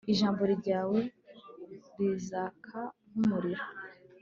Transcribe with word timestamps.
ijambo 0.11 0.43
ryawe 0.57 0.99
rizaka 1.99 2.79
nk 3.11 3.17
umuriro 3.23 3.65